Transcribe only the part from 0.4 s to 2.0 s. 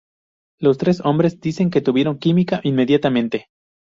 Los tres hombres dicen que